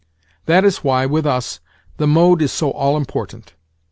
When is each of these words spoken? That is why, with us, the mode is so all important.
That 0.47 0.65
is 0.65 0.83
why, 0.83 1.05
with 1.05 1.27
us, 1.27 1.59
the 1.97 2.07
mode 2.07 2.41
is 2.41 2.51
so 2.51 2.71
all 2.71 2.97
important. 2.97 3.53